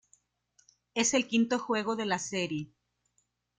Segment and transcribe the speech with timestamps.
[0.95, 2.71] Es el quinto juego de la serie.